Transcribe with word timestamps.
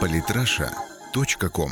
Политраша.ком 0.00 1.70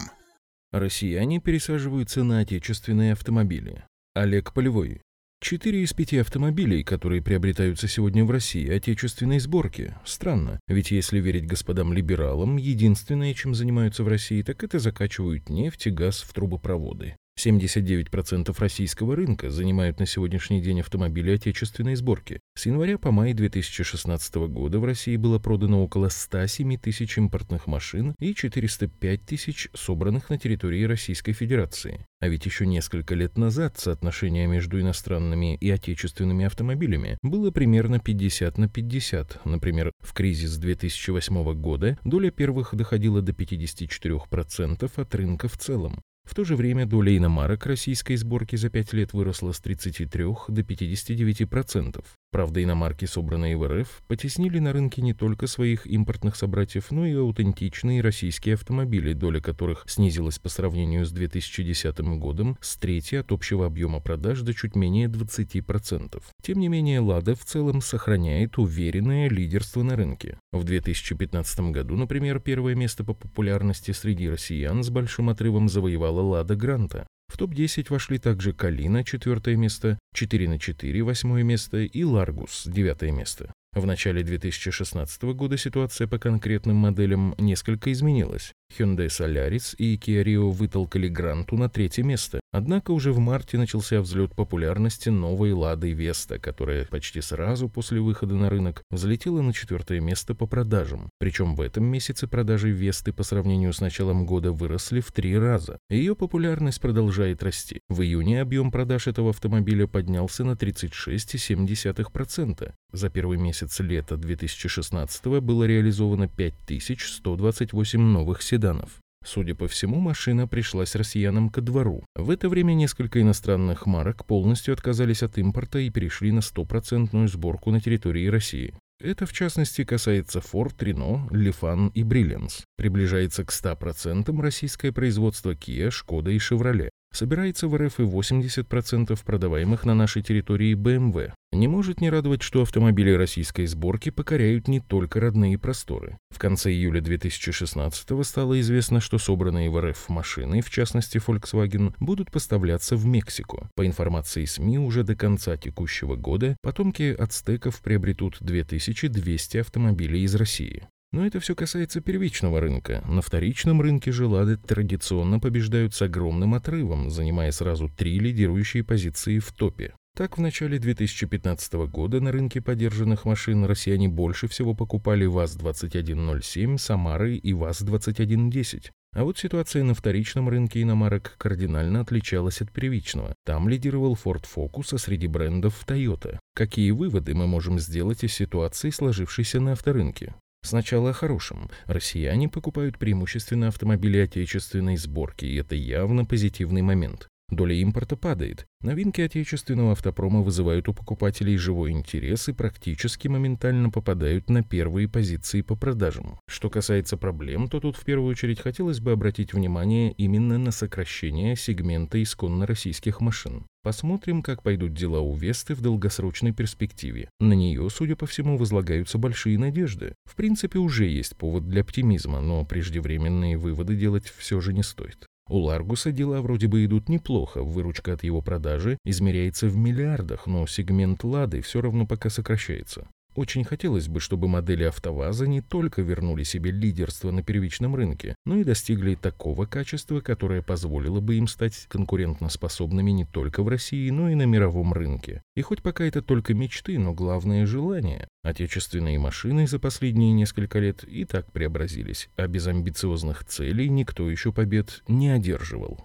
Россияне 0.73 1.41
пересаживаются 1.41 2.25
на 2.25 2.41
отечественные 2.41 3.13
автомобили. 3.13 3.85
Олег 4.15 4.53
Полевой. 4.53 5.01
Четыре 5.41 5.83
из 5.83 5.93
пяти 5.93 6.19
автомобилей, 6.19 6.83
которые 6.83 7.23
приобретаются 7.23 7.87
сегодня 7.89 8.25
в 8.25 8.31
России, 8.31 8.69
отечественной 8.69 9.39
сборки. 9.39 9.95
Странно, 10.05 10.59
ведь 10.67 10.91
если 10.91 11.21
верить 11.21 11.47
господам 11.47 11.93
либералам, 11.93 12.57
единственное, 12.57 13.35
чем 13.35 13.55
занимаются 13.55 14.03
в 14.03 14.09
России, 14.09 14.43
так 14.43 14.65
это 14.65 14.79
закачивают 14.79 15.49
нефть 15.49 15.87
и 15.87 15.91
газ 15.91 16.23
в 16.23 16.33
трубопроводы. 16.33 17.17
79% 17.39 18.55
российского 18.59 19.15
рынка 19.15 19.51
занимают 19.51 20.01
на 20.01 20.07
сегодняшний 20.07 20.61
день 20.61 20.81
автомобили 20.81 21.33
отечественной 21.33 21.95
сборки. 21.95 22.41
С 22.57 22.67
января 22.67 22.99
по 22.99 23.11
май 23.11 23.35
2016 23.35 24.35
года 24.49 24.79
в 24.79 24.85
России 24.85 25.17
было 25.17 25.39
продано 25.39 25.85
около 25.85 26.09
107 26.09 26.79
тысяч 26.79 27.19
импортных 27.19 27.67
машин 27.67 28.15
и 28.19 28.35
405 28.35 29.23
тысяч 29.23 29.69
собранных 29.75 30.31
на 30.31 30.39
территории 30.39 30.85
Российской 30.85 31.35
Федерации. 31.35 32.07
А 32.21 32.29
ведь 32.29 32.47
еще 32.47 32.67
несколько 32.67 33.15
лет 33.15 33.37
назад 33.37 33.79
соотношение 33.79 34.47
между 34.47 34.81
иностранными 34.81 35.57
и 35.57 35.71
отечественными 35.71 36.47
автомобилями 36.47 37.19
было 37.23 37.51
примерно 37.51 38.01
50 38.01 38.57
на 38.57 38.69
50. 38.69 39.45
Например, 39.45 39.93
в 40.01 40.15
кризис 40.15 40.57
2008 40.57 41.55
года 41.61 41.99
доля 42.05 42.31
первых 42.31 42.75
доходила 42.75 43.21
до 43.21 43.33
54% 43.33 44.91
от 44.97 45.15
рынка 45.15 45.49
в 45.49 45.59
целом. 45.59 46.01
В 46.27 46.35
то 46.35 46.45
же 46.45 46.57
время 46.57 46.87
доля 46.87 47.17
иномарок 47.17 47.65
российской 47.67 48.17
сборки 48.17 48.57
за 48.57 48.69
5 48.69 48.93
лет 48.95 49.13
выросла 49.13 49.53
с 49.53 49.61
33 49.61 50.25
до 50.49 50.63
59%. 50.63 52.05
Правда, 52.33 52.63
иномарки, 52.63 53.05
собранные 53.05 53.57
в 53.57 53.67
РФ, 53.67 54.03
потеснили 54.09 54.59
на 54.59 54.73
рынке 54.73 55.01
не 55.01 55.15
только 55.15 55.47
своих 55.47 55.87
импортных 55.87 56.35
собратьев, 56.37 56.91
но 56.91 57.07
и 57.07 57.15
аутентичные 57.15 58.03
российские 58.03 58.57
автомобили, 58.57 59.13
доля 59.13 59.41
которых 59.41 59.85
снизилась 59.87 60.39
по 60.39 60.49
сравнению 60.49 61.07
с 61.07 61.13
2010 61.13 61.99
годом 62.19 62.59
с 62.61 62.77
трети 62.77 63.15
от 63.15 63.31
общего 63.31 63.65
объема 63.65 64.01
продаж 64.01 64.41
до 64.41 64.53
чуть 64.53 64.75
менее 64.75 65.07
20%. 65.07 66.23
Тем 66.43 66.59
не 66.59 66.69
менее, 66.69 67.01
«Лада» 67.01 67.37
в 67.37 67.45
целом 67.45 67.81
сохраняет 67.81 68.59
уверенное 68.59 69.31
лидерство 69.31 69.83
на 69.83 69.97
рынке. 69.97 70.39
В 70.53 70.65
2015 70.65 71.61
году, 71.71 71.97
например, 71.97 72.41
первое 72.41 72.75
место 72.75 73.05
по 73.05 73.15
популярности 73.15 73.93
среди 73.93 74.29
россиян 74.29 74.83
с 74.83 74.91
большим 74.91 75.31
отрывом 75.31 75.69
завоевала 75.69 76.16
«Лада 76.21 76.57
Гранта». 76.57 77.07
В 77.29 77.39
топ-10 77.39 77.87
вошли 77.91 78.19
также 78.19 78.53
Калина, 78.53 79.05
четвертое 79.05 79.57
место, 79.57 79.99
4 80.15 80.49
на 80.49 80.59
4, 80.59 81.03
восьмое 81.03 81.43
место 81.43 81.79
и 81.79 82.05
Ларгус, 82.05 82.65
девятое 82.67 83.11
место. 83.11 83.53
В 83.77 83.85
начале 83.85 84.23
2016 84.23 85.23
года 85.35 85.59
ситуация 85.59 86.07
по 86.07 86.19
конкретным 86.19 86.77
моделям 86.77 87.35
несколько 87.37 87.93
изменилась. 87.93 88.53
Hyundai 88.79 89.07
Solaris 89.07 89.75
и 89.77 89.97
Kia 89.97 90.23
Rio 90.23 90.51
вытолкали 90.51 91.09
Гранту 91.09 91.57
на 91.57 91.69
третье 91.69 92.03
место. 92.03 92.41
Однако 92.53 92.93
уже 92.93 93.13
в 93.13 93.19
марте 93.19 93.59
начался 93.59 94.01
взлет 94.01 94.35
популярности 94.35 95.09
новой 95.09 95.53
Лады 95.53 95.93
Веста, 95.93 96.39
которая 96.39 96.87
почти 96.87 97.21
сразу 97.21 97.69
после 97.69 98.01
выхода 98.01 98.35
на 98.35 98.51
рынок 98.51 98.83
взлетела 98.91 99.43
на 99.43 99.53
четвертое 99.53 100.01
место 100.01 100.35
по 100.35 100.47
продажам. 100.47 101.11
Причем 101.19 101.55
в 101.55 101.61
этом 101.61 101.85
месяце 101.85 102.27
продажи 102.27 102.71
Весты 102.71 103.13
по 103.13 103.23
сравнению 103.23 103.73
с 103.73 103.81
началом 103.81 104.27
года 104.27 104.53
выросли 104.53 105.01
в 105.01 105.13
три 105.13 105.39
раза. 105.39 105.79
Ее 105.89 106.17
популярность 106.17 106.81
продолжает 106.81 107.43
расти. 107.43 107.81
В 107.89 108.03
июне 108.03 108.41
объем 108.41 108.71
продаж 108.71 109.07
этого 109.07 109.31
автомобиля 109.31 109.87
поднялся 109.87 110.45
на 110.45 110.53
36,7%. 110.53 112.73
За 112.93 113.11
первый 113.11 113.39
месяц 113.39 113.81
лета 113.81 114.17
2016 114.17 115.27
было 115.43 115.65
реализовано 115.65 116.29
5128 116.29 118.01
новых 118.01 118.43
седанов 118.43 118.56
седанов. 118.57 119.01
Судя 119.25 119.55
по 119.55 119.67
всему, 119.67 120.01
машина 120.01 120.47
пришлась 120.47 120.95
россиянам 120.95 121.51
ко 121.51 121.61
двору. 121.61 122.05
В 122.15 122.31
это 122.31 122.49
время 122.49 122.75
несколько 122.75 123.21
иностранных 123.21 123.87
марок 123.87 124.25
полностью 124.25 124.73
отказались 124.73 125.23
от 125.23 125.37
импорта 125.37 125.81
и 125.81 125.91
перешли 125.91 126.33
на 126.33 126.41
стопроцентную 126.41 127.29
сборку 127.29 127.71
на 127.71 127.81
территории 127.81 128.29
России. 128.29 128.73
Это, 129.03 129.27
в 129.27 129.33
частности, 129.33 129.85
касается 129.85 130.39
Ford, 130.39 130.77
Renault, 130.79 131.29
Lifan 131.29 131.91
и 131.93 132.03
Brilliance. 132.03 132.63
Приближается 132.79 133.45
к 133.45 133.51
100% 133.51 134.41
российское 134.41 134.93
производство 134.93 135.51
Kia, 135.51 135.91
Skoda 135.91 136.33
и 136.33 136.39
Chevrolet. 136.39 136.89
Собирается 137.17 137.67
в 137.67 137.75
РФ 137.75 137.99
и 138.01 138.03
80% 138.03 139.19
продаваемых 139.25 139.87
на 139.87 139.95
нашей 139.95 140.21
территории 140.21 140.75
BMW. 140.75 141.33
Не 141.51 141.67
может 141.67 142.03
не 142.03 142.11
радовать, 142.11 142.43
что 142.43 142.61
автомобили 142.61 143.11
российской 143.11 143.65
сборки 143.65 144.11
покоряют 144.11 144.69
не 144.69 144.81
только 144.81 145.19
родные 145.19 145.57
просторы. 145.57 146.19
В 146.29 146.39
конце 146.39 146.71
июля 146.73 147.01
2016 147.01 148.27
стало 148.27 148.61
известно, 148.61 149.01
что 149.01 149.17
собранные 149.17 149.71
в 149.71 149.81
РФ 149.81 150.11
машины, 150.11 150.61
в 150.61 150.69
частности 150.69 151.17
Volkswagen, 151.17 151.95
будут 152.01 152.31
поставляться 152.31 152.97
в 152.97 153.07
Мексику. 153.07 153.67
По 153.77 153.87
информации 153.87 154.45
СМИ, 154.45 154.79
уже 154.79 155.03
до 155.03 155.17
конца 155.17 155.57
текущего 155.57 156.17
года 156.17 156.59
потомки 156.61 157.17
ацтеков 157.19 157.81
приобретут 157.81 158.37
2200 158.41 159.57
автомобилей 159.57 160.25
из 160.25 160.35
России. 160.35 160.87
Но 161.17 161.25
это 161.25 161.41
все 161.41 161.55
касается 161.55 162.03
первичного 162.03 162.61
рынка. 162.61 163.03
На 163.09 163.23
вторичном 163.23 163.81
рынке 163.81 164.13
же 164.13 164.27
«Лады» 164.27 164.59
традиционно 164.59 165.41
побеждают 165.41 165.95
с 165.95 166.03
огромным 166.03 166.53
отрывом, 166.53 167.09
занимая 167.09 167.53
сразу 167.53 167.89
три 167.89 168.19
лидирующие 168.19 168.85
позиции 168.85 169.39
в 169.39 169.51
топе. 169.53 169.95
Так, 170.15 170.37
в 170.37 170.43
начале 170.43 170.79
2015 170.79 171.73
года 171.89 172.21
на 172.21 172.33
рынке 172.33 172.61
подержанных 172.61 173.25
машин 173.25 173.65
россияне 173.65 174.09
больше 174.09 174.47
всего 174.47 174.75
покупали 174.75 175.25
ВАЗ-2107, 175.25 176.77
Самары 176.77 177.37
и 177.37 177.55
ВАЗ-2110. 177.55 178.91
А 179.15 179.25
вот 179.25 179.39
ситуация 179.39 179.85
на 179.85 179.95
вторичном 179.95 180.51
рынке 180.51 180.83
иномарок 180.83 181.37
кардинально 181.39 182.03
отличалась 182.03 182.61
от 182.61 182.71
первичного. 182.71 183.35
Там 183.47 183.71
лидировал 183.71 184.19
Ford 184.23 184.45
Focus, 184.45 184.95
а 184.95 184.99
среди 184.99 185.29
брендов 185.29 185.83
Toyota. 185.87 186.39
Какие 186.55 186.91
выводы 186.91 187.35
мы 187.35 187.47
можем 187.47 187.79
сделать 187.79 188.23
из 188.23 188.35
ситуации, 188.35 188.91
сложившейся 188.91 189.61
на 189.61 189.73
авторынке? 189.73 190.35
Сначала 190.67 191.11
о 191.11 191.13
хорошем. 191.13 191.71
Россияне 191.87 192.49
покупают 192.49 192.99
преимущественно 192.99 193.69
автомобили 193.69 194.19
отечественной 194.19 194.97
сборки, 194.97 195.45
и 195.45 195.55
это 195.55 195.77
явно 195.77 196.25
позитивный 196.25 196.83
момент. 196.83 197.29
Доля 197.49 197.75
импорта 197.77 198.17
падает. 198.17 198.67
Новинки 198.81 199.21
отечественного 199.21 199.93
автопрома 199.93 200.43
вызывают 200.43 200.89
у 200.89 200.95
покупателей 200.95 201.57
живой 201.57 201.93
интерес 201.93 202.49
и 202.49 202.53
практически 202.53 203.29
моментально 203.29 203.89
попадают 203.89 204.51
на 204.51 204.65
первые 204.65 205.09
позиции 205.09 205.63
по 205.63 205.77
продажам. 205.77 206.41
Что 206.49 206.71
касается 206.71 207.17
проблем, 207.17 207.69
то 207.69 207.79
тут 207.79 207.97
в 207.97 208.05
первую 208.05 208.31
очередь 208.31 208.61
хотелось 208.61 208.99
бы 208.99 209.13
обратить 209.13 209.53
внимание 209.53 210.11
именно 210.13 210.59
на 210.59 210.73
сокращение 210.73 211.55
сегмента 211.55 212.21
исконно 212.21 212.67
российских 212.67 213.21
машин. 213.21 213.67
Посмотрим, 213.85 214.43
как 214.43 214.65
пойдут 214.65 214.95
дела 214.95 215.21
у 215.21 215.37
Весты 215.37 215.77
в 215.77 215.81
долгосрочной 215.81 216.53
перспективе. 216.53 217.31
На 217.39 217.53
нее, 217.53 217.89
судя 217.91 218.17
по 218.17 218.27
всему, 218.27 218.59
возлагаются 218.59 219.19
большие 219.19 219.57
надежды. 219.57 220.17
В 220.25 220.35
принципе, 220.35 220.81
уже 220.81 221.07
есть 221.07 221.37
повод 221.37 221.69
для 221.69 221.83
оптимизма, 221.83 222.41
но 222.41 222.65
преждевременные 222.65 223.57
выводы 223.57 223.95
делать 223.95 224.27
все 224.27 224.61
же 224.61 224.73
не 224.73 224.83
стоит. 224.83 225.29
У 225.49 225.59
Ларгуса 225.59 226.11
дела 226.11 226.41
вроде 226.41 226.67
бы 226.67 226.85
идут 226.85 227.09
неплохо, 227.09 227.63
выручка 227.63 228.15
от 228.15 228.25
его 228.25 228.43
продажи 228.43 228.99
измеряется 229.05 229.69
в 229.69 229.77
миллиардах, 229.77 230.47
но 230.47 230.67
сегмент 230.67 231.23
Лады 231.23 231.61
все 231.61 231.81
равно 231.81 232.05
пока 232.05 232.31
сокращается. 232.31 233.09
Очень 233.37 233.65
хотелось 233.65 234.09
бы, 234.09 234.19
чтобы 234.19 234.49
модели 234.49 234.85
АвтоВАЗа 234.85 235.47
не 235.47 235.61
только 235.61 236.01
вернули 236.01 236.43
себе 236.43 236.71
лидерство 236.71 237.31
на 237.31 237.43
первичном 237.43 237.95
рынке, 237.95 238.35
но 238.47 238.57
и 238.57 238.65
достигли 238.65 239.15
такого 239.15 239.67
качества, 239.67 240.21
которое 240.21 240.63
позволило 240.63 241.21
бы 241.21 241.35
им 241.35 241.47
стать 241.47 241.85
конкурентоспособными 241.91 243.11
не 243.11 243.27
только 243.27 243.63
в 243.63 243.69
России, 243.69 244.09
но 244.09 244.31
и 244.31 244.35
на 244.35 244.45
мировом 244.45 244.95
рынке. 244.95 245.43
И 245.55 245.61
хоть 245.61 245.83
пока 245.83 246.05
это 246.05 246.23
только 246.23 246.55
мечты, 246.55 246.99
но 246.99 247.13
главное 247.13 247.67
желание. 247.67 248.27
Отечественные 248.43 249.19
машины 249.19 249.67
за 249.67 249.79
последние 249.79 250.33
несколько 250.33 250.79
лет 250.79 251.05
и 251.05 251.27
так 251.27 251.53
преобразились, 251.53 252.31
а 252.37 252.47
без 252.47 252.67
амбициозных 252.67 253.45
целей 253.45 253.91
никто 253.91 254.31
еще 254.31 254.51
побед 254.51 255.03
не 255.09 255.29
одерживал. 255.29 256.03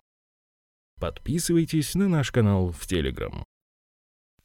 Подписывайтесь 1.00 1.96
на 1.96 2.10
наш 2.10 2.30
канал 2.30 2.74
в 2.78 2.86
Телеграм. 2.88 3.46